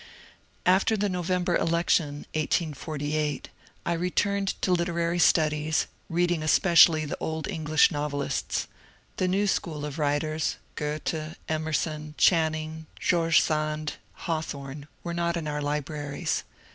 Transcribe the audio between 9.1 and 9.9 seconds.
The new school